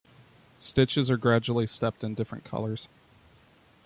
[0.57, 2.89] Stitches are gradually stepped in different colors.